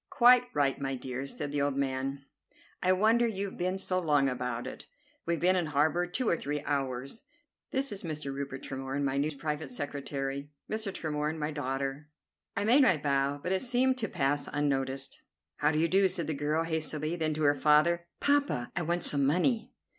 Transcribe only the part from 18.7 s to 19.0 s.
I